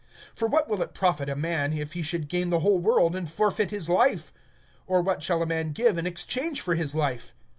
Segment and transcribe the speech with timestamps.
[0.35, 3.85] (36)For what will it profit a man, to gain the whole world, and forfeit his
[3.85, 3.97] soul?
[3.99, 7.19] (37)Or what shall a man give as an exchange for his soul?